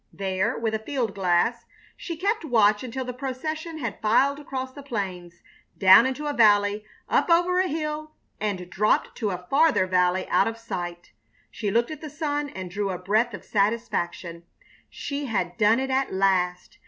[0.11, 1.65] There, with a field glass,
[1.95, 5.43] she kept watch until the procession had filed across the plains,
[5.77, 10.47] down into a valley, up over a hill, and dropped to a farther valley out
[10.47, 11.11] of sight.
[11.51, 14.41] She looked at the sun and drew a breath of satisfaction.
[14.89, 16.79] She had done it at last!